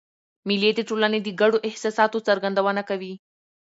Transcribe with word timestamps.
مېلې 0.47 0.71
د 0.75 0.79
ټولني 0.89 1.19
د 1.23 1.29
ګډو 1.41 1.57
احساساتو 1.69 2.17
څرګندونه 2.27 2.81
کوي. 2.89 3.13